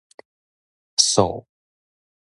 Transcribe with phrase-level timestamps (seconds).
[0.97, 1.13] 數